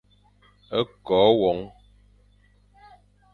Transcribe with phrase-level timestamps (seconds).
[1.07, 1.59] Ko won.